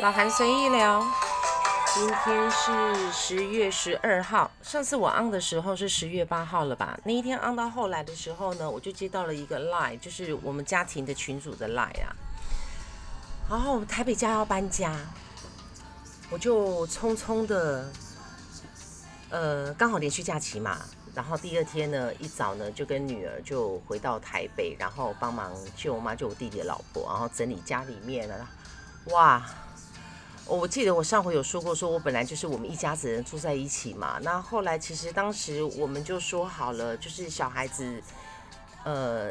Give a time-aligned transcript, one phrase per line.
[0.00, 1.04] 老韩随意聊，
[1.94, 4.50] 今天是十月十二号。
[4.62, 6.98] 上次我 on 的时候是十月八号了吧？
[7.04, 12.16] 那一天 on 到后来的时候呢，我就接到了一个 line，就是我们家庭的群主的 line 啊。
[13.50, 14.96] 然后台北家要搬家，
[16.30, 17.92] 我就匆匆的，
[19.28, 20.78] 呃，刚好连续假期嘛。
[21.14, 28.48] 然后第二天呢，一早呢就跟女儿就回到台北，然后帮忙舅妈，就我弟弟的老婆，然后整理家里面了。
[29.10, 29.44] 哇！
[30.46, 34.18] 我记得我上回有说过，说我本来就是我们一家子人住在一起嘛。
[34.22, 38.02] 那后来其实当时我们就说好了，就是小孩子，
[38.84, 39.30] 呃，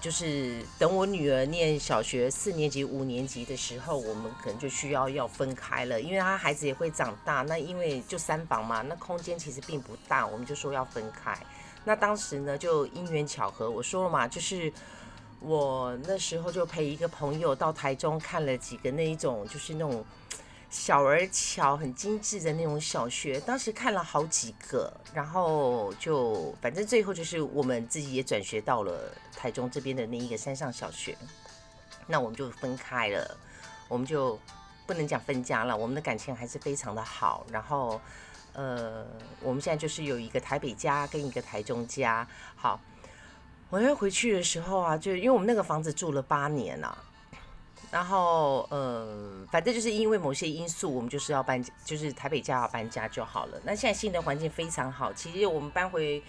[0.00, 7.42] 就是等我女儿念小学四年级、五年级的时候，我们可能就需要要分开了，因为她孩子也会长大。
[7.42, 11.36] 那因为就三房嘛，那空间其实并不大，我们就说要分开。
[11.84, 14.72] 那当时呢，就因缘巧合，我说了嘛，就是。
[15.40, 20.04] 我那时候就陪一个朋友到台中看了几个那一种，就是那种
[20.70, 23.40] 小而巧、很精致的那种小学。
[23.40, 31.16] 当时看了好几个，然后就反正最后就是我们自己也转学到了台中这边的那一个山上小学。
[32.06, 33.36] 那我们就分开了，
[33.88, 34.38] 我们就
[34.86, 35.76] 不能讲分家了。
[35.76, 37.46] 我们的感情还是非常的好。
[37.50, 38.00] 然后，
[38.52, 39.06] 呃，
[39.42, 42.26] 我们现在就是有一个台北家跟一个台中家。
[42.56, 42.80] 好。
[43.70, 46.96] 我要回去的时候啊，就因为我们那个房子住了八年了，
[47.90, 53.60] 然后嗯，反正就是因为某些因素，我们就是要搬，就是台北家要搬家就好了。
[53.64, 56.22] 那现在新的环境非常好，其实我们搬回，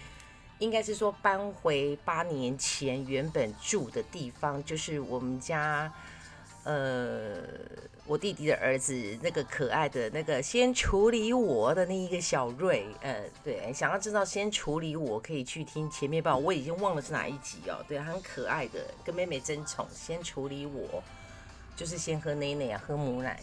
[0.58, 5.92] 应该是说搬回八年前原本住的地方，就是我们家。
[6.62, 7.38] 呃，
[8.04, 17.82] 我弟弟的儿子那个可爱的那个先处理我的那一个小瑞，呃，对，想要知道先处理我可以去听前面吧，我已经忘了是哪一集哦。
[17.88, 21.02] 对，很可爱的，跟妹妹争宠，先处理我，
[21.80, 23.40] 就是先喝奶奶啊，喝母奶。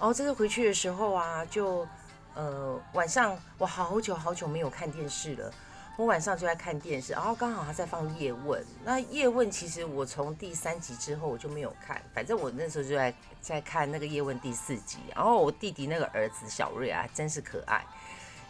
[0.00, 1.86] 哦，这次回去的时候啊，就
[2.34, 5.48] 呃晚上我好久好久没有看电视了。
[5.96, 8.66] 我晚上就在看电视，然后刚好他在放叶问。
[8.82, 14.98] 那叶问其实我从第三集之后我就没有看，反正我那时候就在在看那个叶问第四集。
[15.14, 17.86] 然后我弟弟那个儿子小瑞啊，真是可爱。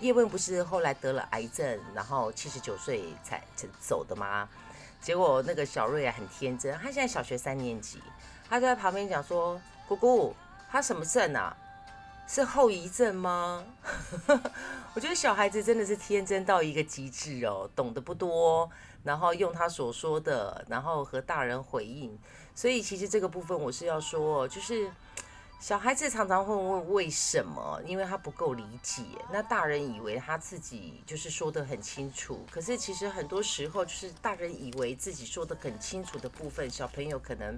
[0.01, 3.43] 叶问不是后来得了癌症，然后七十九岁才
[3.79, 4.49] 走的吗？
[5.03, 8.01] 结果那个小瑞啊很天真，他现在小学三年级，
[8.49, 10.35] 他在旁边讲说：“姑姑，
[10.71, 11.55] 他什么症啊？”
[12.29, 13.65] 是后遗症吗？
[14.95, 18.71] 我觉得小孩子真的是天真到一个极致哦，懂得不多，
[19.03, 22.17] 然后用他所说的，然后和大人回应。
[22.55, 24.89] 所以其实这个部分我是要说，就是
[25.63, 29.05] 小孩子常常会问为什么，因为他不够理解。
[29.31, 37.57] 那大人以为他自己就是说的很清楚，可是其实很多时候就是大人以为自己说的很清楚的部分，小朋友可能。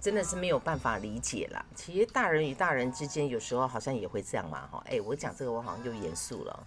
[0.00, 1.60] 真的是没有办法理解啦。
[1.74, 4.80] 其实大人与大人之间有时候好像也会这样嘛，哈。
[4.86, 6.66] 哎，我讲这个我好像又严肃了。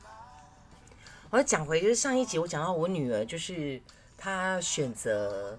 [1.30, 3.82] 我要讲回就是上一集我讲到我女儿，就是
[4.18, 5.58] 她选择，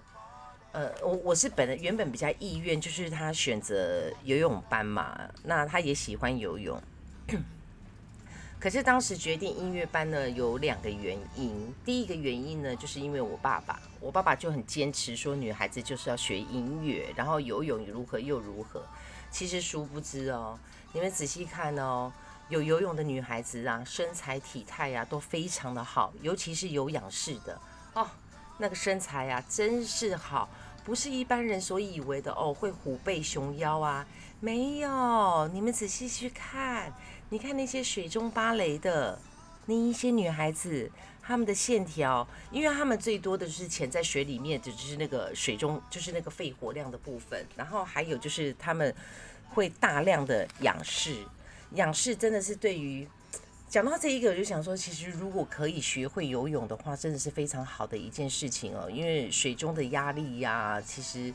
[0.73, 6.81] 呃，我我是本来原本比较意愿，就是他选择游泳班嘛，那他也喜欢游泳。
[8.59, 11.71] 可是当时决定音乐班呢，有两个原因。
[11.85, 18.83] 第一个原因呢，就是因为我爸爸，我爸爸就很坚持说，女孩子就是要学音乐，然后游泳如何又如何。
[19.29, 20.57] 其实殊不知哦，
[20.91, 22.11] 你们仔细看哦，
[22.49, 27.59] 有游泳的女孩子啊，身材体态呀都非常的好，尤其是有仰式的
[27.93, 28.07] 哦，
[28.59, 30.49] 那个身材呀真是好，
[30.83, 34.05] 不是一般人所以为的哦，会虎背熊腰啊，
[34.39, 36.93] 没有，你们仔细去看。
[37.29, 39.17] 你看那些水中芭蕾的
[39.65, 40.91] 那一些女孩子，
[41.21, 47.43] 她们的线条，因为她们最多的就是潜在水里面，就就是那个水中，就是那个肺活量的部分。
[47.55, 48.93] 然后还有就是她们
[49.49, 51.23] 会大量的仰视，
[51.71, 53.07] 仰视真的是对于
[53.73, 58.87] 讲到这一个，我就想说，其实如果可以学会游泳的话，真的是非常好的一件事情哦。
[58.87, 61.33] 因为水中的压力呀，其实。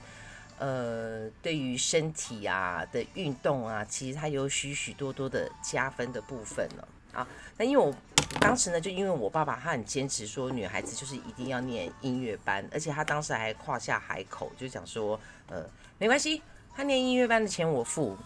[0.60, 7.25] 呃，对于身体啊的运动啊，其实它有许许多多的加分的部分了啊。
[7.56, 7.94] 那因为我
[8.40, 15.64] 当时呢，就因为我爸爸他很坚持说，女孩子就是一定要念音乐班，而且他当时还夸下海口，就讲说，呃，
[15.96, 16.43] 没关系，
[16.75, 18.17] 他念音乐班的钱我付。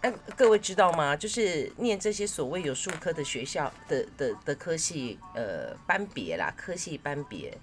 [0.00, 1.16] 哎，各位知道吗？
[1.16, 7.58] 就是念这些所谓有数科的学校的的的科系，呃，班别啦，科系班别。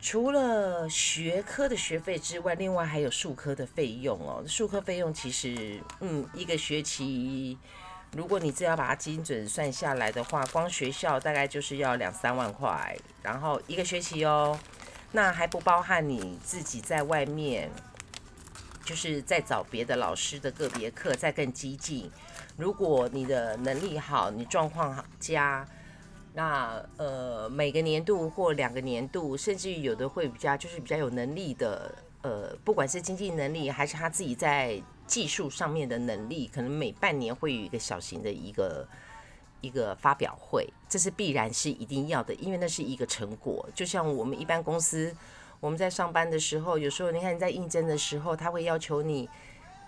[0.00, 4.42] 除了学科的学费之外，另外还有术科的费用哦。
[4.48, 7.56] 术科费用其实，嗯，一个学期，
[8.16, 14.58] 如果你只要把它精准算下来的话，光学校大概就是要两三万块，然后一个学期哦，
[15.12, 17.70] 那还不包含你自己在外面。
[18.90, 22.10] 就是在找别的老师的个别课，再更激进。
[22.56, 25.64] 如果你的能力好，你状况好佳，
[26.34, 38.88] 那呃每个年度或两个年度，甚至于有的会比较就是比较有能力的，呃，不管是经济能力还是他自己在技术上面的能力，可能每半年会有一个小型的一个
[39.60, 43.68] 一个发表会，这是必然是一定要的，因为那是一个成果。
[43.72, 45.14] 就像我们一般公司，
[45.60, 49.28] 我们在上班的时候，有时候你看你在应征的时候，他会要求你。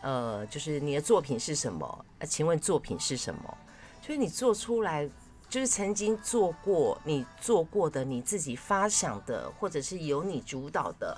[0.02, 2.04] 呃，就是你的作品是什么？
[2.26, 3.58] 请问作品是什么？
[4.00, 5.08] 就是你做出来，
[5.48, 11.16] 就是曾经做过你做过的你自己发想的，或者是由你主导的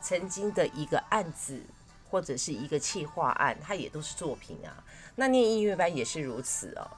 [0.00, 1.62] 曾经的一个案子，
[2.10, 4.82] 或者是一个企划案，它也都是作品啊。
[5.14, 6.90] 那念音乐班也是如此哦。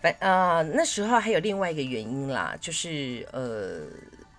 [0.00, 3.82] 反呃那时候还有另外一个原因啦，就是呃。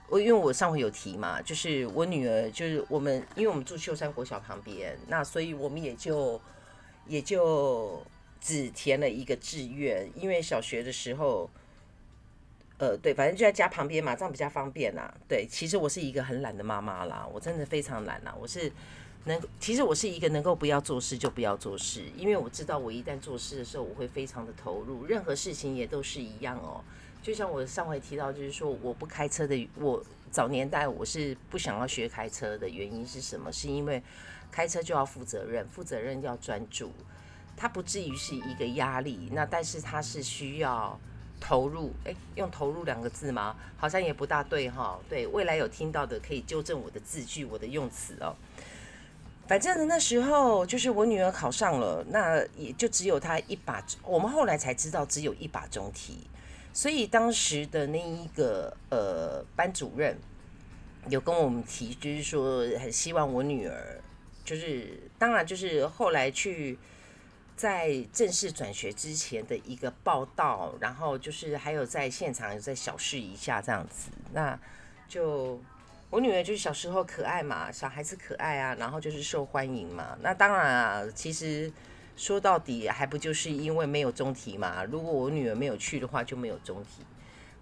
[0.10, 6.42] 我因为我上回有提嘛，就是我女儿，就是我们，因为我们住秀山国小旁边，那所以我们也就
[7.08, 8.02] 也就
[8.42, 11.50] 只填了一个志愿，因为小学的时候，
[12.80, 15.14] 呃，对，反正就在家旁边嘛，这样比较方便呐。
[15.28, 18.36] 对，其实我是一个很懒的妈妈啦，我真的非常懒啦。
[18.40, 18.72] 我是
[19.26, 26.84] 能，其实我是一个能够不要做事就不要做事，因为我知道我一旦做事的时候，我会非常的投入，任何事情也都是一样哦。
[27.22, 33.52] 就像我上回提到，就是说我不开车的，我早年代我是不想要学开车的原因是什么？
[33.52, 34.02] 是因为
[34.52, 36.92] 开车就要负责任，负责任要专注，
[37.58, 41.00] 它不至于是一个压力，那但是它是需要
[41.40, 41.92] 投入。
[42.06, 43.56] 诶，用投入两个字吗？
[43.78, 44.98] 好像也不大对哈。
[45.10, 48.36] 对未来有听到的可以纠正我的字句，我的用词哦。
[49.48, 56.28] 反正那时候就是我女儿考上了，那也就只有她一把，我们后来才知道只有一把中题。
[56.80, 60.18] 所以当时的那一个呃班主任
[61.10, 64.00] 有跟我们提，就是说很希望我女儿，
[64.46, 66.80] 就是当然就是后来去
[67.58, 74.10] 在正式转学之前的一个报道，然后就是还有在现场再小试一下这样子。
[74.32, 74.58] 那
[75.06, 75.62] 就
[76.10, 80.18] 我女儿就是小时候可爱嘛，小孩子可爱啊，然后就是受欢迎嘛。
[80.22, 81.70] 那当然啊，其实。
[82.20, 84.84] 说到底还不就是因为没有中题嘛？
[84.84, 87.02] 如果我女儿没有去的话，就没有中题。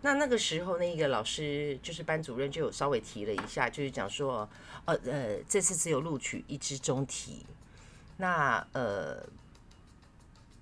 [0.01, 4.49] 那那个时候，那个老师就是班主任就有稍微提了一下，就是讲说，
[4.85, 7.45] 呃呃，这次只有录取一支中题。
[8.17, 9.23] 那呃，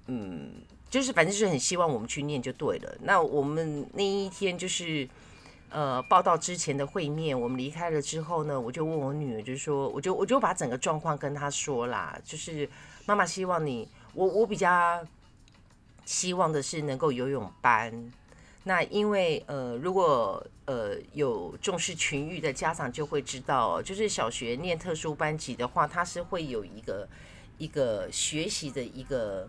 [0.07, 0.51] 嗯，
[0.89, 2.97] 就是反正就是很希望我们去念就对了。
[3.01, 5.07] 那我们那一天就是
[5.69, 12.69] 呃报道之前的会面，我们离开了之后呢，我就问我女儿，就是说，我就我就把整个状况跟她说啦，就是。
[13.05, 15.05] 妈妈希望你，我我比较
[16.05, 18.11] 希望的是能够游泳班。
[18.63, 27.07] 那因为呃，如果呃有重视群育的家长就会知道，就是小学念特殊班级的话，它是会有一个
[27.59, 29.47] 一个学习的一个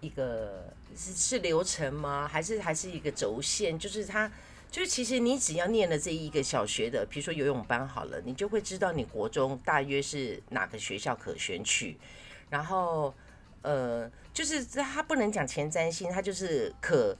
[0.00, 2.26] 一个是是流程吗？
[2.26, 3.78] 还是还是一个轴线？
[3.78, 4.32] 就是它
[4.70, 11.98] 就是其实你只要念了这一个小学的，比如说游泳班好了，你就会知道你国中大约是哪个学校可选取。
[12.50, 13.14] 然后，
[13.62, 17.16] 呃，就是它不能讲前瞻性，它就是可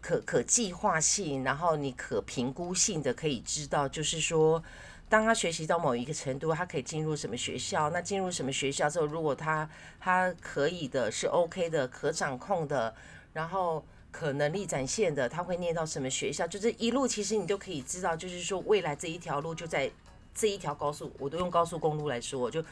[0.00, 4.62] 可可计划性，然后你可评估性的可以知道，就是说，
[5.08, 7.88] 当他学习到某一个程度，他可以进入什么学校？
[7.90, 9.68] 那进入什么学校之后，如果他
[10.00, 12.92] 他可以的是 OK 的，可掌控的，
[13.32, 16.46] 然后可能力展现的，他会念到什么学校？
[16.46, 19.90] 就是一路其实你都可以知道，就是说未来这一条路就在
[20.34, 22.64] 这一条高速，我都用高速公路来说，就。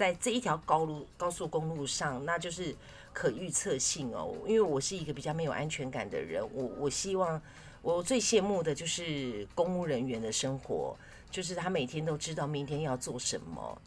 [0.00, 2.74] 在这一条高路高速公路上，那就是
[3.12, 4.34] 可预测性哦。
[4.46, 7.38] 因为我是一个比较没有安全感的人，我我希望
[7.82, 10.96] 我最羡慕的就是公务人员的生活，
[11.30, 13.78] 就是他每天都知道明天要做什么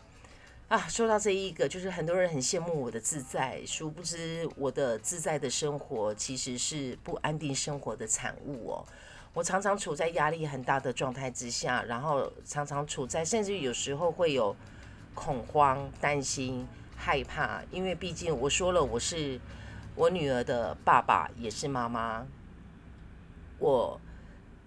[0.67, 0.87] 啊。
[0.87, 8.85] 说到这一个，就是很多人很羡慕我的自在，殊不知我的自在的生活其实是不安定生活的产物哦。
[9.33, 14.55] 我常常处在压力很大的状态之下，然后常常处在，甚至有时候会有。
[15.13, 19.39] 恐慌、担心、害怕，因为毕竟我说了，我是
[19.95, 22.25] 我女儿的爸爸，也是妈妈。
[23.59, 23.99] 我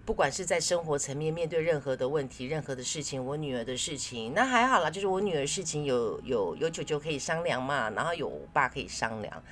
[0.05, 9.43] 不管是在生活层面面对任何的问题、任何的事情，我女儿的事情，那还好啦，就是我女儿事情有有有舅舅可以商量嘛，然后有我爸可以商量。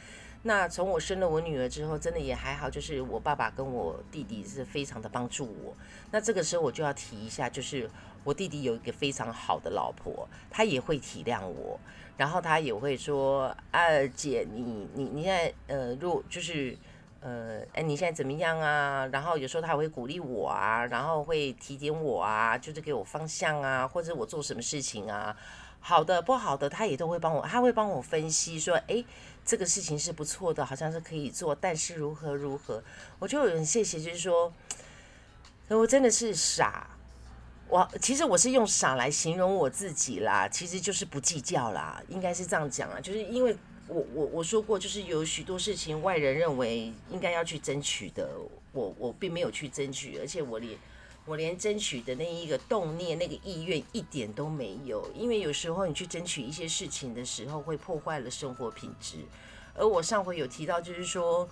[0.43, 5.75] 那从我生了我女儿之后，真的也还好，就是我爸爸跟我弟弟是非常的帮助我。
[6.11, 7.89] 那这个时候我就要提一下，就是
[8.25, 11.79] 我弟弟有一个非常好的老婆，他也会体谅我，
[12.17, 16.75] 然后他也会说：“啊，姐，你你你现在呃，如就是
[17.21, 25.37] 呃，哎，你现在怎么样啊？”然后有时候他还会鼓励我啊，然后会提点我啊，就是给我方向啊，或者我做什么事情啊。
[25.79, 29.05] 好的不好的，他也都会帮我，他会帮我分析说，哎，
[29.45, 32.83] 这个事情是不错的，好像是可以做，但是如何如何，
[33.19, 34.51] 我就很谢谢，就是说，
[35.67, 36.87] 我真的是傻，
[37.69, 43.55] 我其实我是用傻来形容我自己啦，其实就是不计较啦，应该是这样讲啊，就是因为。
[43.87, 48.27] 我我我说过，就是有许多事情外人认为应该要去争取的，
[48.71, 50.75] 我我并没有去争取，而且我连
[51.23, 55.07] 我连争取的那一个动念、那个意愿一点都没有。
[55.13, 59.17] 因为有时候你去争取一些事情的时候，会破坏了生活品质。
[59.75, 61.47] 而我上回有提到，就是说，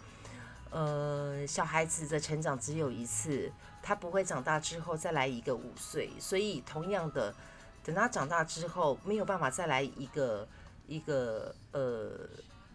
[0.72, 3.52] 呃，小孩子的成长只有一次，
[3.84, 7.36] 他不会长大之后再来一个五岁，所以同样的，
[7.84, 10.48] 等他长大之后，没有办法再来一个。
[10.86, 12.28] 一个呃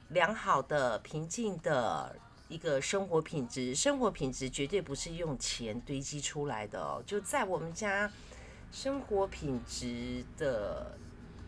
[0.08, 2.16] 良好的、平静的
[2.48, 7.02] 一个生活品质，生活品质绝对不是用钱堆积出来的哦。
[7.04, 8.10] 就在我们家，
[8.72, 10.98] 生活品质的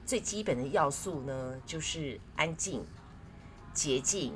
[0.05, 2.85] 最基本的要素呢，就是安静、
[3.73, 4.35] 洁净，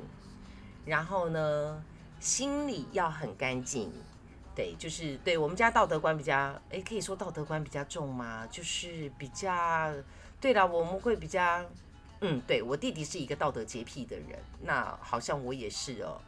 [0.83, 1.85] 然后呢，
[2.19, 3.91] 心里要很干净。
[4.55, 8.47] 对，就是对我们家道德观比较，诶，可以说道德观比较重吗？
[8.49, 9.93] 就是比较，
[10.39, 11.63] 对了，我们会比较。
[12.21, 16.19] 嗯，对我弟弟是一个道德洁癖的人，那好像我也是哦。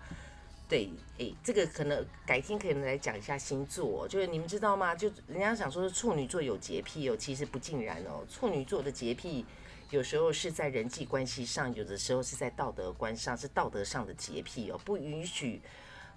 [0.68, 4.94] 对，诶，这个可能改天可以来讲一下星座，就是你们知道吗？
[4.94, 8.26] 就人家想说处女座有洁癖哦，其实不尽然哦。
[8.30, 9.46] 处女座的洁癖
[9.90, 15.62] 有时候是在人际关系上，有的时候是在道德观上，是道德上的洁癖哦，不允许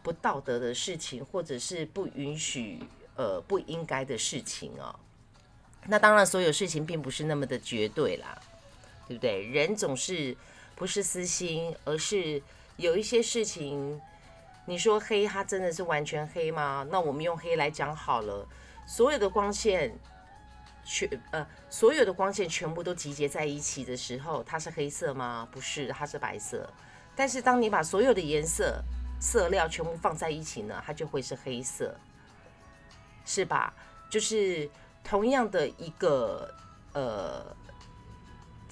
[0.03, 2.81] 不道德的事情，或者是不允许
[3.17, 4.99] 呃不应该的事情哦。
[5.87, 8.41] 那当然，所有事情并不是那么的绝对啦。
[9.09, 9.43] 对不对？
[9.43, 10.37] 人总是
[10.77, 12.41] 不是私心，而是
[12.77, 14.01] 有一些事情。
[14.67, 16.87] 你说黑，它真的是完全黑吗？
[16.93, 18.47] 那我们用黑来讲好了。
[18.87, 19.93] 所有的光线
[20.85, 25.49] 全呃，所有的光线全部都集结在一起的时候，它是黑色吗？
[25.51, 26.73] 不是，它是白色。
[27.17, 28.81] 但是当你把所有的颜色
[29.21, 31.95] 色料全部放在一起呢，它就会是黑色，
[33.25, 33.73] 是吧？
[34.11, 34.69] 就是
[35.05, 36.53] 同样的一个
[36.95, 37.55] 呃。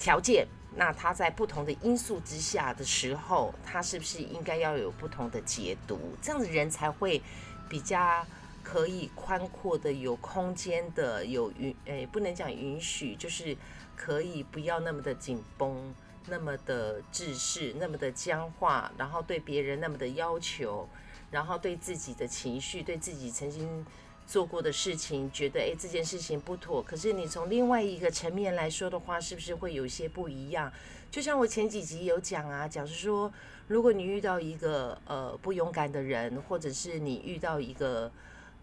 [0.01, 6.15] 条件，那它在不同的因素之下的时候，它是不是应该要有不同的解读？
[6.21, 7.21] 这样子人才会
[7.67, 8.25] 比较
[8.63, 13.57] 可以宽阔的、有空间的、有允诶，不能讲允许，就是
[13.97, 15.93] 可以不要那么的紧绷、
[16.29, 20.87] 那么的制式、那么的僵化，然后对别人那么的要求，
[21.31, 23.85] 然后对自己的情绪、对自己曾经。
[24.29, 30.71] 做过的事情，觉得诶这件事情不妥，可是你从另外一个层面来说的话，是不是会有些不一样？
[31.09, 33.33] 就像我前几集有讲啊，假如说，
[33.67, 38.11] 如果你遇到一个呃不勇敢的人，或者是你遇到一个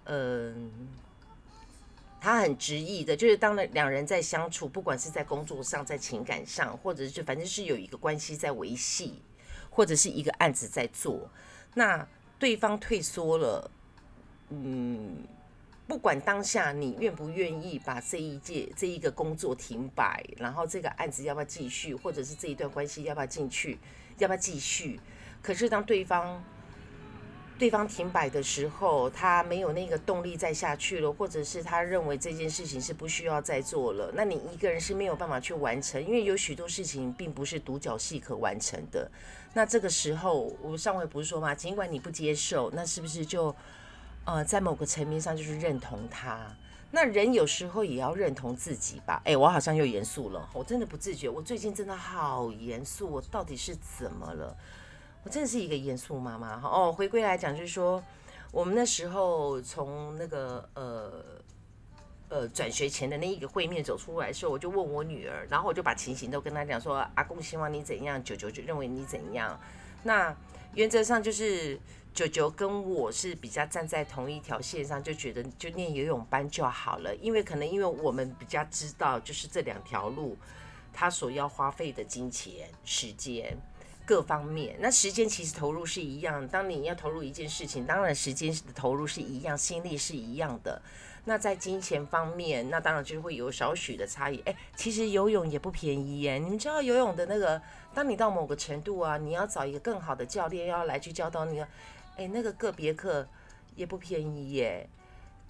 [0.05, 0.71] 嗯
[2.21, 9.23] 他很执意的，就是当了两人在相处，不管是在工作上，在情感上，或者是反正是有一个关系在维系，
[9.71, 11.31] 或者是一个案子在做，
[11.75, 12.07] 那
[12.39, 13.71] 对方退缩了，
[14.51, 15.25] 嗯。
[15.89, 23.79] 不管当下你愿不愿意把这一届这一个工作停摆，然后这个案子要不要继续，或者是这一段关系要不要进去，
[24.19, 24.99] 要不要继续？
[25.41, 26.43] 可是当对方
[27.59, 39.11] 对方停摆的时候，他没有那个动力再下去了，或者是他认为这件事情是不需要再做了，那你一个人是没有办法去完成，因为有许多事情并不是独角戏可完成的。
[39.55, 41.55] 那这个时候，我上回不是说吗？
[41.55, 43.55] 尽管你不接受，那是不是就？
[44.29, 46.37] 呃，在某个层面上就是认同他。
[46.91, 49.23] 那人有时候也要认同自己吧。
[49.25, 51.29] 哎，我好像又严肃了，我真的不自觉。
[51.29, 54.57] 我最近真的好严肃，我到底是怎么了？
[55.27, 56.69] 我真的是一个严肃妈妈哈。
[56.69, 58.01] 哦，回归来讲，就是说，
[58.53, 61.25] 我们那时候从那个呃
[62.29, 69.59] 呃转学前的那一个会面走出来的时候，我就问我女儿，然后我就把情形都跟她讲说：阿公希望你怎样，九九就认为你怎样。
[70.05, 70.33] 那
[70.75, 71.77] 原则上就是。
[72.17, 80.35] 九九跟我是比较站在同一条线上，就觉得就念游泳班就好了，因为可能因为我们比较知道，就是这两条路，
[80.95, 83.55] 他所要花费的金钱、时间
[84.07, 84.77] 各方面。
[84.79, 90.81] 那时间其实投入是一样，当你要投入一件事情，当然时间的投入是一样，心力是一样的。
[91.25, 94.41] 那在金钱方面，那当然就会有少许的差异。
[94.47, 97.61] 哎，其实游泳也不便宜耶，你们知道游泳的那个，
[97.93, 101.61] 当你到某个程度啊，你要找一个更好的教练要来去教导你。
[102.17, 103.27] 哎，那个个别课
[103.75, 104.89] 也不便宜耶，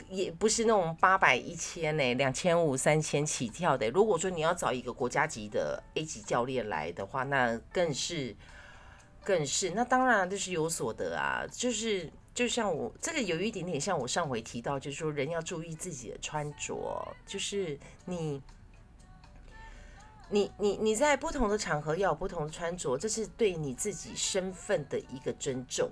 [0.09, 3.91] 也不是那种八百一千呢，两千五三千起跳的。
[3.91, 8.37] 如果说你要找一个国家级的 A 级教练来的话，那更是
[9.25, 9.71] 更是。
[9.71, 18.41] 那当然就是有所得啊，就是就像我这个有一点点像我上回提到，就是说人要注意自己的穿着，就是你
[20.31, 25.91] 你你你在不同的场合要有不同的穿着，这是对你自己身份的一个尊重。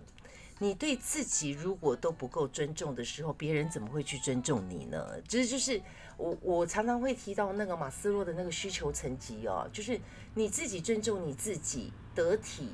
[0.61, 5.05] 你对自己如果都不够尊重的时候，别人怎么会去尊重你呢？
[5.27, 5.83] 这就是
[6.17, 10.01] 我我常常会提到那个马斯洛的那个需求层级哦，就是
[10.35, 12.69] 你自己尊重你自己，得体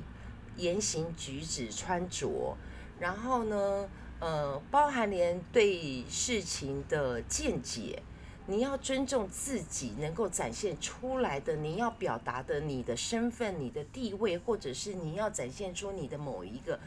[0.57, 2.55] 言行举止穿着，
[2.99, 8.03] 然后呢，呃，包含连对事情的见解，
[8.45, 16.79] 你要尊重自己能够展现出来的，你要表达的你的身份、你的地位，或者是你要展现出你的某一个。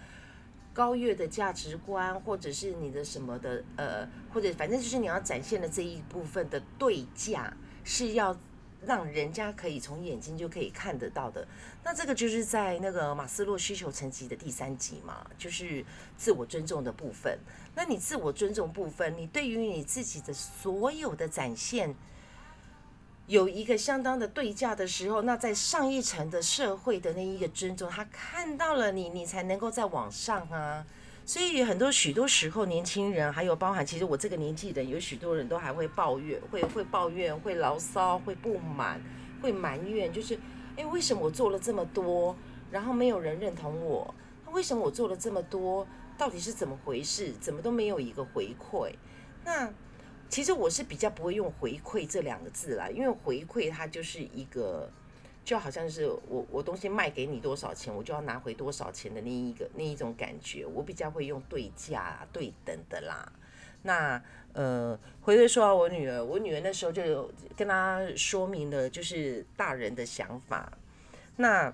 [0.75, 8.37] 高越的价值观，或者是你的什么的，呃，或者反正就是你要展现的这一部分的对价，是要
[8.85, 11.47] 让人家可以从眼睛就可以看得到的。
[11.85, 15.85] 那这个就是在那个马斯洛需求层级的第三级嘛，就是
[16.19, 17.39] 自我尊重的部分。
[17.75, 21.95] 那你自我尊重部分，你对于你自己的所有的展现。
[23.27, 30.85] 有一个相当的对价的时候，那在上一层的社会的那一个尊重，他看到了你，你才能够再往上啊。
[31.25, 39.01] 所以很多许多时候，年轻人还有包含，其实我这个年纪的，有许多人都还会抱怨，会会抱怨，会牢骚，会不满，
[39.41, 40.39] 会埋怨，就是
[40.77, 42.37] 哎，为什么我做了这么多，
[42.71, 44.15] 然后没有人认同我？
[44.45, 45.87] 那为什么我做了这么多，
[46.19, 47.33] 到底是怎么回事？
[47.41, 48.93] 怎么都没有一个回馈？
[49.47, 49.73] 那？
[50.35, 54.91] 其实我是比较不会用回馈这两个字啦，因为回馈它就是一个，
[55.45, 60.67] 就好像是我我东西卖给你多少钱，我就要拿回多少钱的那一个那一种感觉。
[60.67, 63.33] 我比较会用对价对等的啦。
[63.83, 64.21] 那
[64.55, 70.73] 呃，回头说到我女儿，我女儿那时候就跟她说明了就是大人的想法。
[71.37, 71.73] 那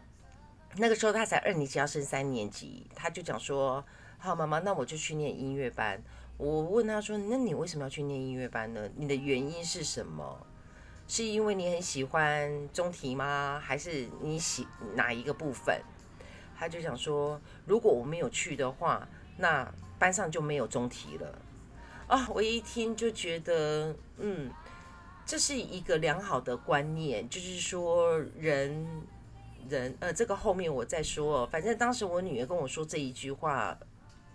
[0.76, 3.82] 那个时候她才二年级要升三年级，她就讲说
[4.20, 5.98] ：“好，妈妈，那我就去念音乐班。”
[6.40, 8.88] 我问他说：“那你为什么要去念音乐班呢？
[8.96, 10.46] 你的原因是什么？
[11.06, 13.60] 是因为你很喜欢中提吗？
[13.62, 15.78] 还是你喜哪一个部分？”
[16.58, 21.38] 他就想说：“如果我没有去的话，那班上就没有中提了。”
[22.08, 24.50] 啊，我一听就觉得，嗯，
[25.26, 28.86] 这是一个良好的观念，就是说人
[29.68, 31.46] 人呃，这个后面我再说。
[31.48, 33.78] 反正当时我女儿跟我说这一句话，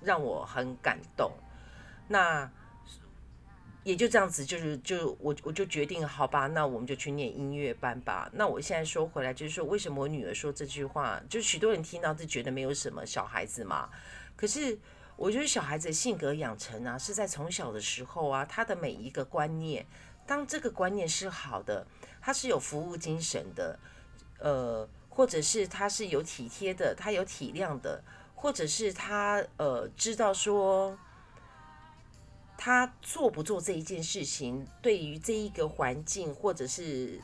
[0.02, 1.32] 让我很感动。
[2.08, 2.50] 那
[3.84, 8.28] 也就这样子，就是就我我就决定好吧，那我们就去念音乐班吧。
[8.34, 13.90] 那我现在说回来，就是说为什么我女儿说这句话，就许多人听到是觉得没有什么小孩子嘛。
[14.36, 14.78] 可是
[15.16, 19.86] 我觉得小孩子的性格养成啊，是在从小的时候啊，他的每一个观念，
[20.26, 21.86] 当这个观念是好的，
[22.20, 23.78] 他是有服务精神的，
[24.40, 30.98] 呃，或者是他是有体贴的，他有体谅的，或者是他呃知道说。
[32.58, 37.20] 他做不做这一件事情，对于这一个环境，或者是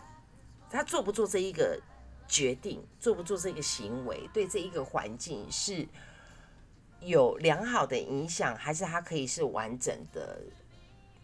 [0.69, 1.79] 他做不做这一个
[2.27, 5.87] 决定，做不做这个行为，对这一个环境是
[6.99, 10.39] 有良好的影响，还是他可以是完整的？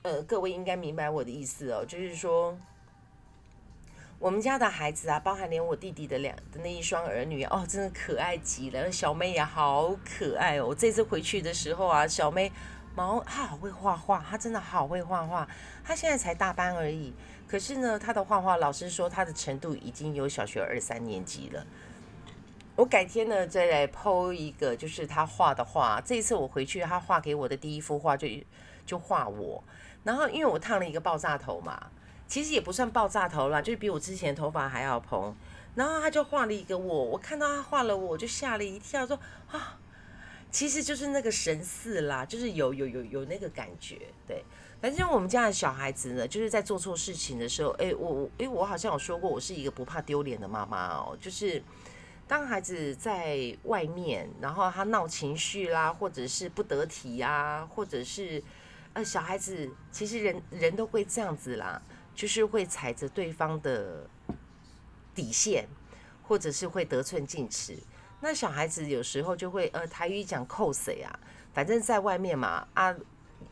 [0.04, 2.58] 呃，各位应该明白我的意思哦，就是说，
[4.20, 8.90] 我们家的孩子啊，包含连我弟弟的两的那一双儿女哦，真的可爱极了。
[8.90, 12.52] 小妹也好可爱哦，我这次回去的时候啊，小妹。
[12.98, 15.48] 毛他好会画画，他真的好会画画。
[15.84, 17.14] 他现在才大班而已，
[17.48, 21.64] 可是呢，他的画画老师说他的程度已经有小学二三年级了。
[22.76, 26.02] 我改天呢再来剖一个，就是他画的画。
[26.04, 28.28] 这一次我回去，他画给我的第一幅画就
[28.84, 29.64] 就画我。
[30.04, 31.92] 然后因为我烫了一个爆炸头嘛，
[32.28, 35.36] 其实也不算爆炸头啦，就是比我之前头发还要蓬。
[35.76, 39.20] 然后他就画了一个我，我看到他画了我，就吓了一跳，说
[39.52, 39.78] 啊。
[40.52, 44.44] 其实就是那个神似啦，就是有有有有那个感觉，对。
[44.80, 51.18] 反正我们家的小孩子呢，就是在做错事情的时候，哎，我我哎，我好像有说过，我是一个不怕丢脸的妈妈哦。
[51.20, 51.62] 就是
[52.28, 58.44] 当孩子在外面，然后他闹情绪啦，或者是不得体呀，或者是
[58.94, 61.82] 呃，小孩子其实人人都会这样子啦，
[62.14, 64.08] 就是会踩着对方的
[65.16, 65.68] 底线，
[66.22, 67.76] 或者是会得寸进尺。
[68.20, 71.20] 那小孩子有时候就会呃台语讲扣谁啊，
[71.54, 72.96] 反正在外面嘛啊，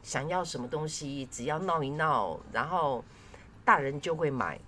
[0.01, 3.03] 想要什么东西只要闹一闹，然后
[3.63, 4.59] 大人就会买，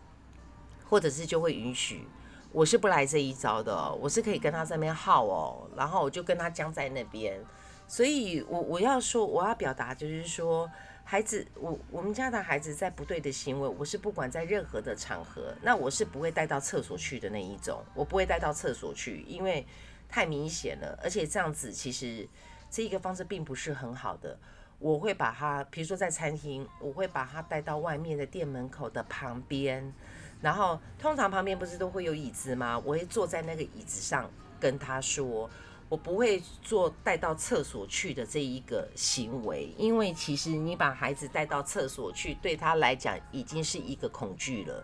[0.87, 2.07] 或者是就会允许。
[2.51, 7.39] 我是不来这一招的，我是可以跟他在那边耗哦，然后我就跟他僵在那边。
[7.87, 10.69] 所以我我要说我要表达就是说，
[11.09, 19.65] 孩子我我们家的孩子在不对的行为，我是不管在任何的场合，那我是不会带到厕所去的那一种，我不会带到厕所去，因为。
[20.09, 22.25] 太明显了，而且这样子其实
[22.69, 24.39] 这一个方式并不是很好的。
[24.79, 29.93] 我会把他，比如说在餐厅，我会把他带到外面的店门口的旁边，
[30.41, 32.79] 然后通常旁边不是都会有椅子吗？
[32.85, 35.49] 我会坐在那个椅子上跟他说，
[35.89, 44.83] 我不会做带到厕所去的这一个行为，因为其实你把孩子带到厕所去，对他来讲已经是一个恐惧了。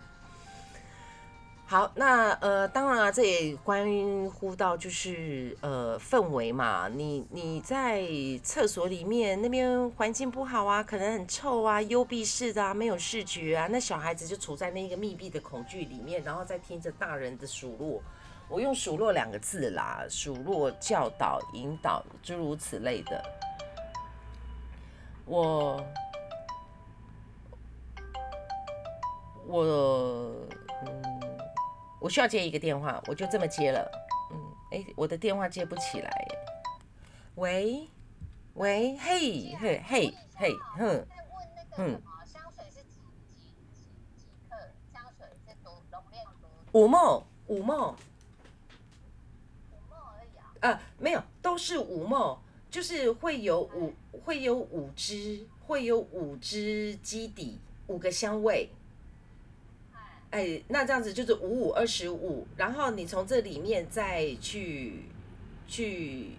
[1.66, 3.86] 好，那呃，当然啊，这也关
[4.30, 6.88] 乎到就是呃氛围嘛。
[6.88, 8.06] 你你在
[8.42, 18.02] 厕所里面那边环境不好啊，可能很臭啊，幽闭式的啊，没有视觉啊，那小孩子就处在那个密闭的恐惧里面，然后再听着大人的数落。
[18.54, 23.20] 我用数落两个字啦，数落、教导、引导，诸如此类的。
[25.26, 25.84] 我
[29.44, 31.34] 我嗯。
[31.98, 33.90] 我需要接一个电话，我就这么接了。
[34.30, 34.38] 嗯，
[34.70, 36.28] 哎，我的电话接不起来。
[37.34, 37.88] 喂，
[38.52, 41.06] 喂，嘿，嘿，嘿，嘿，哼，
[41.78, 42.00] 嗯。
[46.70, 47.96] 五梦，五梦。
[50.68, 50.80] 啊。
[50.98, 52.38] 没有，都是五梦，
[52.70, 53.92] 就是会有五，
[54.24, 58.70] 会有五支，会有五支基底，五个香味。
[60.30, 65.04] 哎，那这样子就是五五二十五，然后你从这里面再去
[65.68, 66.30] 去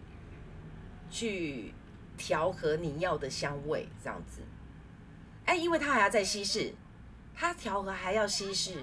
[1.09, 1.73] 去
[2.17, 4.41] 调和你要的香味，这样子。
[5.45, 6.73] 哎，因为它还要再稀释，
[7.33, 8.73] 它调和还要稀释。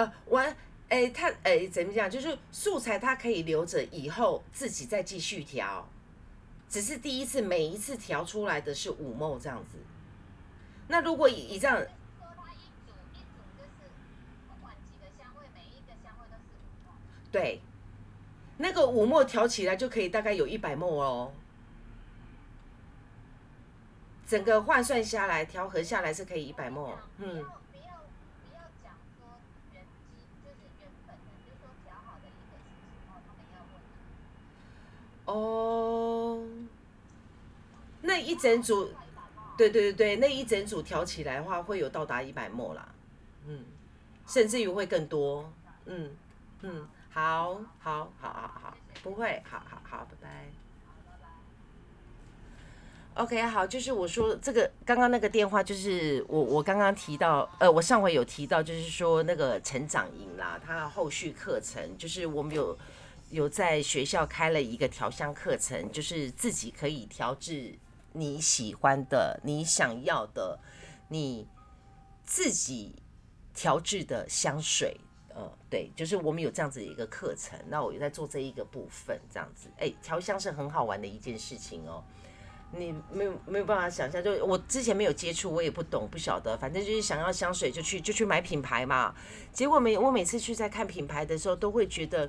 [0.00, 0.56] 呃，完，
[0.88, 2.08] 哎，他哎怎么讲？
[2.08, 5.86] 就是素材它可以留着，以后自己再继续调。
[6.70, 9.76] 只是第一次，每一次调出来的是五梦这样子。
[10.88, 11.84] 那如果以以这样，
[17.30, 17.60] 对，
[18.56, 21.32] 那个五墨调起来就可以大概有一百墨哦。
[24.26, 27.44] 整个换算下来，调和下来是可以一百墨，嗯。
[35.26, 36.42] 哦，
[38.02, 38.90] 那一整组，
[39.56, 42.88] 对对对，那一整组调起来的话，会有到达一百墨啦，
[43.46, 43.64] 嗯，
[44.26, 45.52] 甚至于会更多，
[45.86, 46.10] 嗯
[46.62, 50.46] 嗯，好好好好好，不会，好好好，拜拜。
[53.14, 62.76] OK，好，就是我说这个刚刚那个电话，就是我我刚刚提到，呃，我上回有提到，就是说那个成长营啦，它后续课程，就是我们有。
[63.30, 67.78] 有在学校开了一个调香课程，就是自己可以调制
[68.12, 70.58] 你喜欢的、你想要的、
[71.08, 71.46] 你
[72.24, 72.96] 自己
[73.54, 74.96] 调制的香水。
[75.32, 77.56] 呃，对，就是我们有这样子的一个课程。
[77.68, 82.02] 那我在做这一个部分，这样子，哎，调香是很好玩的一件事情哦。
[82.72, 86.58] 你没有没有办法想象，就我之前没有接触，我也不懂，不晓得。
[86.58, 89.14] 反正就是想要香水就去就去买品牌嘛。
[89.52, 92.28] 结果每我每次去在看品牌的时候，都会觉得。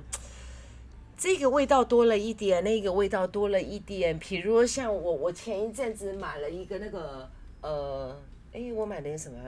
[1.22, 4.18] 这个味道多了一点，那个味道多了一点。
[4.18, 7.30] 比如像我，我前一阵子买了一个那个，
[7.60, 8.20] 呃，
[8.52, 9.38] 哎，我买的什么？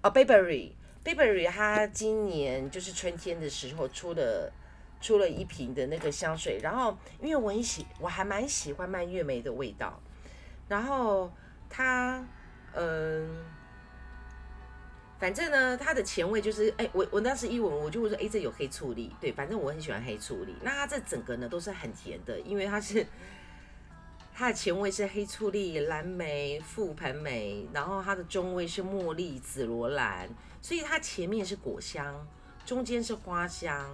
[0.00, 4.52] 哦，Burberry，Burberry，它今年就是春天的时候出了
[5.00, 6.60] 出了一瓶的那个香水。
[6.62, 10.00] 然后，因为我很喜，我还蛮喜欢蔓越莓的味道。
[10.68, 11.32] 然后
[11.68, 12.24] 它，
[12.74, 13.28] 嗯。
[15.22, 20.52] 反正呢，它的前味就是，哎，我我当时一闻，我就会说，哎，这有黑醋栗，对，反正我很喜欢黑醋栗。
[20.64, 23.06] 那它这整个呢都是很甜的，因为它是
[24.34, 30.28] 它的前味是黑醋栗、蓝莓、覆盆莓，然后它的中味是茉莉、紫罗兰，
[30.60, 32.26] 所以它前面是果香，
[32.66, 33.88] 中间是花香，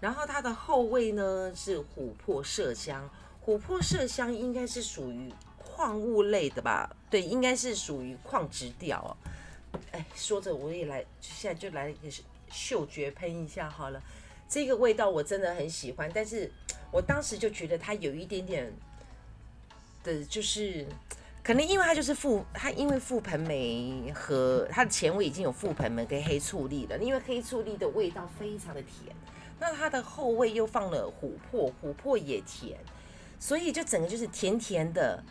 [0.00, 3.10] 然后它的后味呢是琥珀麝香，
[3.44, 6.88] 琥珀麝香应该是属于矿物类的吧？
[7.10, 9.14] 对，应该是属于矿质调。
[9.92, 12.08] 哎，说着我也来，现在就来一个
[12.50, 14.02] 嗅觉喷一下好了。
[14.48, 16.50] 这个味道我真的很喜欢，但是
[16.90, 18.72] 我当时就觉得它有一点点
[20.04, 20.86] 的，就是
[21.42, 29.14] 可能因为它就是覆它因为覆盆梅和它的前味已经有覆盆梅跟黑醋栗了，因为黑醋栗的味道非常的甜，
[29.58, 32.78] 那它的后味又放了琥珀，琥珀也甜，
[33.38, 35.22] 所以就整个就是甜甜的。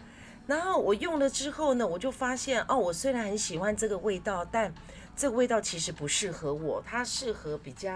[0.51, 4.73] 然后我用了之后呢，我就发现哦，我虽然很喜欢这个味道，但
[5.15, 7.89] 这个味道其实不适合我，它适合比较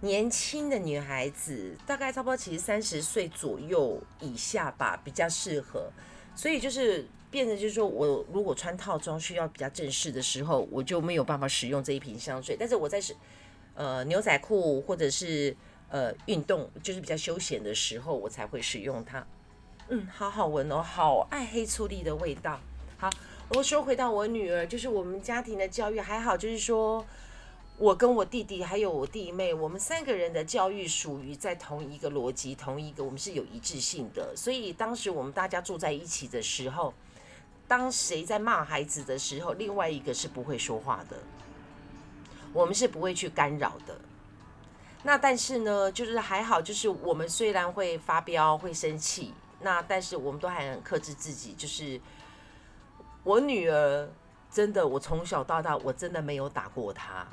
[0.00, 5.92] 年轻的女孩子，大概差不多其实三十岁左右以下吧，比较适合。
[6.34, 12.56] 所以就是变得就是说我如果穿套装需要比较正式的时候，我就没有办法使用这一瓶香水。
[12.58, 13.14] 但是我在是
[13.76, 15.56] 呃牛仔裤或者是
[15.88, 19.24] 呃运动就是比较休闲的时候，我才会使用它。
[19.88, 22.58] 嗯，好好闻哦，好爱黑醋栗的味道。
[22.96, 23.10] 好，
[23.50, 27.04] 我说回到我女儿，就是我们家庭的教育还好，就是说
[27.76, 34.34] 我跟我弟弟还有我弟妹，我们三个人的教育属于在同一个逻辑，同一个我们是有一致性的。
[34.34, 36.94] 所以当时我们大家住在一起的时候，
[37.68, 41.18] 当谁在骂孩子的时候，另外一个是不会说话的，
[42.54, 44.00] 我们是不会去干扰的。
[45.02, 49.34] 那但是呢，就是还好，就是我们虽然会发飙、会生气。
[49.64, 51.98] 那但是我们都还很克制自己，就是
[53.22, 54.06] 我女儿
[54.50, 57.26] 真的，我从小到大我真的没有打过她，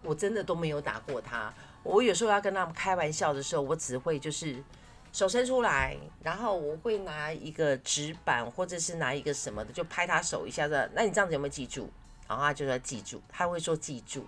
[0.00, 1.52] 我真的都没有打过她。
[1.82, 4.62] 我有时候要跟他们开玩笑的时候，我只会就是
[5.12, 10.88] 手伸出来，然后我会拿一个纸板或者是拿一个什么的，就拍他手一下子。
[10.94, 11.90] 那你这样子有没有记住？
[12.28, 14.24] 然后他就说记住，他会说记住。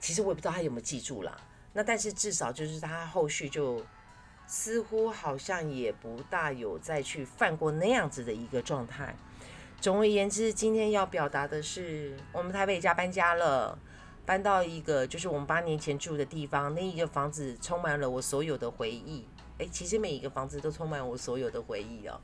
[0.00, 1.36] 其实我也不知道他有没有记住啦。
[1.72, 3.80] 那但是至少就是他后续就。
[4.46, 9.14] 似乎好像也不大有再去犯过那样子的一个状态。
[9.80, 13.76] 总而言之，今天要表达的是，我们台北家搬家了，
[14.24, 16.72] 搬到一个就是我们八年前住的地方。
[16.74, 19.26] 那一个房子充满了我所有的回忆。
[19.58, 22.20] 诶，其实每一个房子都充满我所有的回忆哦。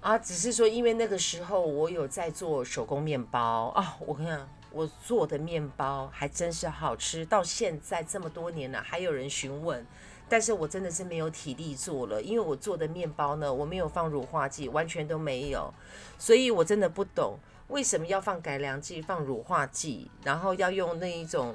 [0.00, 9.86] 啊，只是说因为那个时候我有在做手工面包啊，我看我做的面包还真是好吃，到现在这么多年了，还有人询问。
[10.28, 15.72] 但是我真的是没有体力做了，因为我做的面包呢，我没有放乳化剂，完全都没有，
[16.18, 21.54] 所以我真的不懂为什么要放改良剂、放乳化剂，然后要用那一种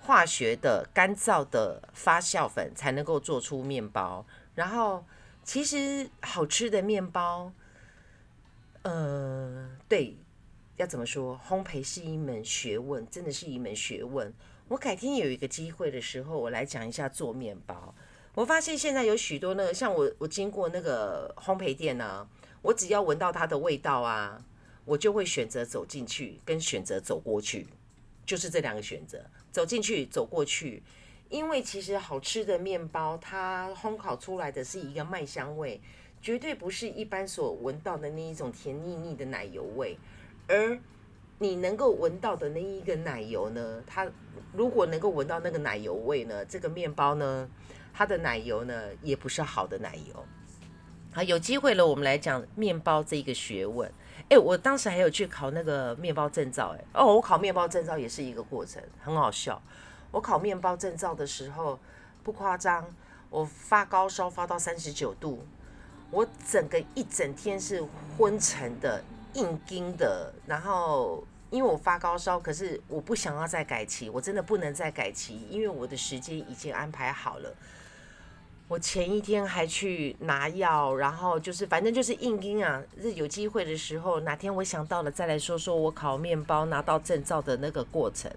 [0.00, 4.24] 化学的干燥的发酵粉才能够做出面包。
[4.54, 5.04] 然后
[5.44, 7.52] 其实好吃的面包，
[8.82, 10.16] 呃，对，
[10.76, 11.38] 要怎么说？
[11.46, 14.32] 烘焙是一门学问，真的是一门学问。
[14.68, 17.94] 我改天有一个机会的时候，我来讲一下做面包。
[18.34, 22.28] 我发现现在有许多那个，像我我经过那个烘焙店呢，
[22.60, 24.44] 我只要闻到它的味道啊，
[24.84, 27.66] 我就会选择走进去，跟选择走过去，
[28.26, 30.82] 就是这两个选择，走进去，走过去。
[31.30, 35.80] 因为其实好吃的面包，它烘烤出来的是一个麦香味，
[36.20, 39.96] 绝对不是一般所闻到的那一种甜腻腻的奶油味，
[40.46, 40.78] 而。
[41.38, 43.82] 你能够闻到的那一个奶油呢？
[43.86, 44.06] 它
[44.52, 47.48] 如果能够闻到那个奶油味呢，这个面包呢，
[47.94, 50.24] 它的奶油呢也不是好的奶油。
[51.12, 53.90] 好，有机会了，我们来讲面包这一个学问。
[54.28, 59.62] 哎，我当时还有去考那个面包证照，哎，哦，我考面包证照也是一个过程，很好笑。
[60.10, 61.78] 我考面包证照的时候，
[62.22, 62.84] 不夸张，
[63.30, 65.46] 我发高烧发到三十九度，
[66.10, 67.82] 我整个一整天是
[68.16, 69.02] 昏沉的。
[69.34, 77.54] 硬盯的，然后因为我发高烧，可是我不想要再改期，我真的不能再改期，因为我的时间已经安排好了。
[78.68, 82.82] 我前一天还去拿药，然后就是反正就是硬盯啊。
[83.00, 88.30] 是有机会的时候，哪天我想到了再来说说我烤面包拿到证照的那个过程。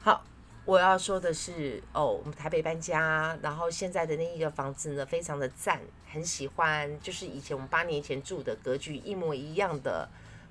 [0.00, 0.24] 好。
[0.68, 5.80] 我要说的是，哦，我们台北搬家，然后现在的那一个房子呢，非常的赞，
[6.12, 10.06] 很喜欢，就是以前我们八年前住的格局一模一样的。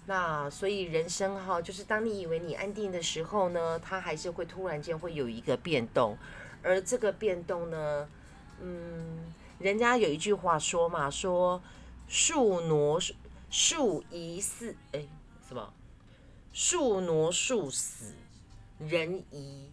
[0.07, 6.17] 那所以人生哈，就是当你以为你安定的时候呢，它还是会突然间会有一个变动，
[6.63, 8.09] 而这个变动呢，
[8.59, 11.61] 嗯，人家有一句话说嘛，说
[12.07, 12.99] 树挪
[13.51, 15.05] 树移死，哎，
[15.47, 15.71] 什么？
[16.51, 18.15] 树挪树死，
[18.79, 19.69] 人移。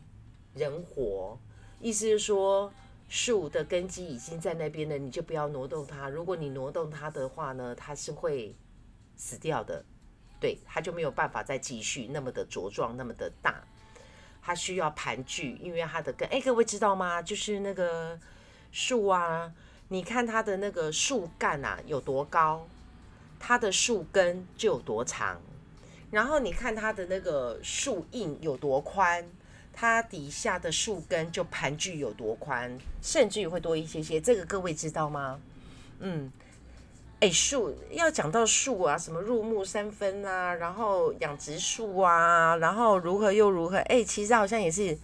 [0.54, 1.38] 人活，
[1.80, 2.72] 意思是说
[3.08, 6.08] 树的根基已经在那边了，你就不要挪动它。
[6.08, 8.54] 如果你挪动它的话呢，它是会
[9.16, 9.84] 死掉的，
[10.40, 13.64] 对，它就没有办法再继续那么的茁壮，那么的大。
[14.40, 17.20] 它需要盘踞，因为它的根，哎，各位知道吗？
[17.20, 18.18] 就是那个
[18.70, 19.52] 树啊，
[19.88, 22.66] 你看它的那个树干啊有多高，
[23.40, 25.40] 它的树根就有多长，
[26.10, 29.28] 然后你看它的那个树印有多宽。
[29.74, 35.40] 它底下的树根就盘踞有多宽，甚至于会多一些些，这个各位知道吗？
[35.98, 36.30] 嗯，
[37.20, 43.76] 哎，树要讲到树啊，什么入木三分啊，然后养殖树啊，然后如何又如何？
[43.78, 44.96] 哎，其实好像也是，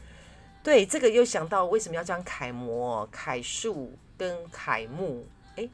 [0.62, 5.26] 对，这个又想到为什么要讲楷模、楷树跟楷木？
[5.56, 5.68] 哎，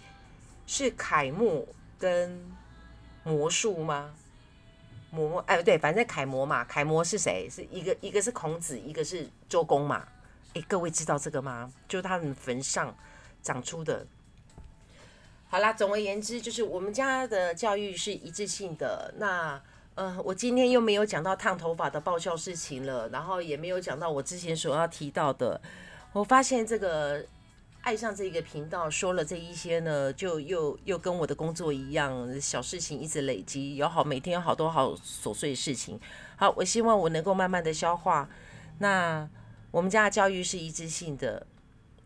[0.67, 2.41] 是楷木跟
[3.25, 4.15] 魔术吗？
[5.11, 7.49] 模哎对，反正楷模嘛，楷模是谁？
[7.51, 10.07] 是一个一个是孔子，一个是周公嘛。
[10.55, 11.73] 哎，各位知道这个吗？
[11.89, 12.95] 就是他们坟上
[13.43, 14.07] 长出的。
[15.49, 19.15] 好啦，总而言之，就是我们家的教育是一致性的。
[19.19, 19.63] 那
[19.95, 25.61] 呃，我今天又没有讲到烫头发的爆笑事情了，然后也没有讲到我之前所要提到的。
[26.13, 27.25] 我发现这个
[27.87, 35.97] 爱上这个频道，说了这一些呢，就又又跟我的工作一样，小事情一直累积，有好每天有好多好琐碎的事情。
[36.35, 38.29] 好，我希望我能够慢慢的消化。
[38.81, 39.31] 那
[39.71, 41.47] 我们家的教育是一致性的。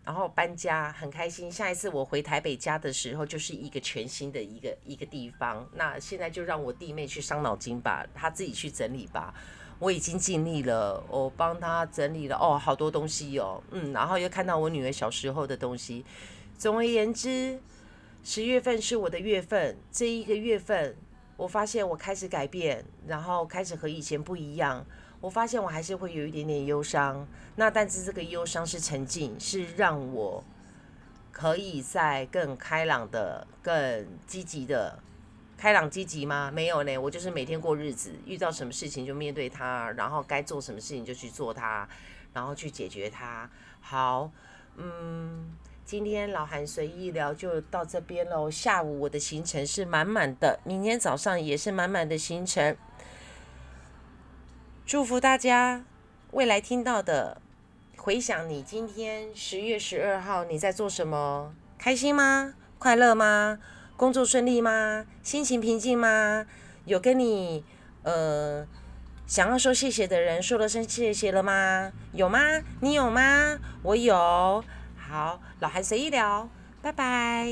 [0.05, 5.67] 然后搬家很开心，下一次我回台北家的时候，就是一个全新的一个一个地方。
[5.75, 9.33] 那现在就让我弟妹去伤脑筋吧，她自己去整理吧。
[9.81, 16.05] 我已经尽力了，我帮她整理了哦，好多东西哦，嗯，然后又看到我女儿小时候的东西。
[16.57, 17.59] 总而言之，
[18.23, 20.95] 十月份是我的月份，这一个月份，
[21.39, 24.85] 我发现我开始改变，然后开始和以前不一样。
[25.23, 30.45] 我发现我还是会有一点点忧伤，那但是这个忧伤是沉静，是让我
[31.33, 34.99] 可以在更开朗的、更积极的、
[35.61, 36.51] 开朗积极吗？
[36.51, 41.87] 没有呢，我就是每天过日子，遇到什么事情就面对它，然后该做什么事情就去做它，
[42.33, 43.47] 然后去解决它。
[43.79, 44.31] 好，
[44.77, 48.51] 嗯，今天老韩随意聊就到这边喽。
[48.51, 52.75] 下午我的行程是满满的，明天早上也是满满的行程。
[54.87, 55.85] 祝福大家
[56.31, 57.39] 未来听到的，
[57.99, 61.55] 回想你今天十月十二号你在做什么？
[61.77, 62.55] 开心吗？
[62.79, 63.59] 快乐吗？
[64.01, 65.05] 工作顺利吗？
[65.23, 66.47] 心情平静吗？
[66.87, 67.63] 有跟你
[68.03, 68.67] 呃
[69.27, 71.93] 想要说谢谢的人说了声谢谢了吗？
[72.15, 72.41] 有吗？
[72.81, 73.59] 你有吗？
[73.83, 74.65] 我有。
[74.97, 76.49] 好，老韩随意聊，
[76.81, 77.47] 拜拜。